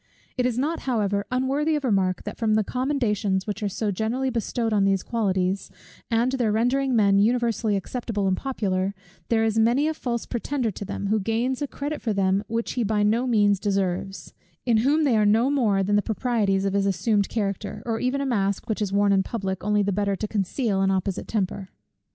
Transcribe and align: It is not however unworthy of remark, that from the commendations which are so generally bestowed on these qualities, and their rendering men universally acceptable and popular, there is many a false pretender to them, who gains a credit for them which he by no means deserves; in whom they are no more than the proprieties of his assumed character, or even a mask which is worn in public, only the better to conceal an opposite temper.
It 0.35 0.47
is 0.47 0.57
not 0.57 0.79
however 0.89 1.27
unworthy 1.29 1.75
of 1.75 1.83
remark, 1.83 2.23
that 2.23 2.39
from 2.39 2.55
the 2.55 2.63
commendations 2.63 3.45
which 3.45 3.61
are 3.61 3.69
so 3.69 3.91
generally 3.91 4.31
bestowed 4.31 4.73
on 4.73 4.83
these 4.83 5.03
qualities, 5.03 5.69
and 6.09 6.31
their 6.31 6.51
rendering 6.51 6.95
men 6.95 7.19
universally 7.19 7.75
acceptable 7.75 8.27
and 8.27 8.35
popular, 8.35 8.95
there 9.29 9.43
is 9.43 9.59
many 9.59 9.87
a 9.87 9.93
false 9.93 10.25
pretender 10.25 10.71
to 10.71 10.83
them, 10.83 11.05
who 11.09 11.19
gains 11.19 11.61
a 11.61 11.67
credit 11.67 12.01
for 12.01 12.13
them 12.13 12.43
which 12.47 12.71
he 12.71 12.83
by 12.83 13.03
no 13.03 13.27
means 13.27 13.59
deserves; 13.59 14.33
in 14.65 14.77
whom 14.77 15.03
they 15.03 15.15
are 15.15 15.23
no 15.23 15.51
more 15.51 15.83
than 15.83 15.97
the 15.97 16.01
proprieties 16.01 16.65
of 16.65 16.73
his 16.73 16.87
assumed 16.87 17.29
character, 17.29 17.83
or 17.85 17.99
even 17.99 18.21
a 18.21 18.25
mask 18.25 18.67
which 18.67 18.81
is 18.81 18.91
worn 18.91 19.11
in 19.13 19.21
public, 19.21 19.63
only 19.63 19.83
the 19.83 19.91
better 19.91 20.15
to 20.15 20.27
conceal 20.27 20.81
an 20.81 20.89
opposite 20.89 21.27
temper. 21.27 21.69